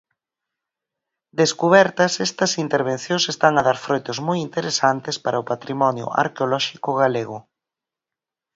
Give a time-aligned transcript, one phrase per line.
[1.41, 7.37] Descubertas Estas intervencións están a dar froitos moi interesantes para o patrimonio arqueolóxico galego.